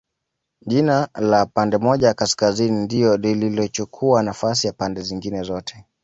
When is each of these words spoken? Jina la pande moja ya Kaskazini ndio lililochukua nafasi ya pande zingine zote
Jina 0.61 1.09
la 1.19 1.45
pande 1.45 1.77
moja 1.77 2.07
ya 2.07 2.13
Kaskazini 2.13 2.79
ndio 2.83 3.17
lililochukua 3.17 4.23
nafasi 4.23 4.67
ya 4.67 4.73
pande 4.73 5.01
zingine 5.01 5.41
zote 5.43 5.85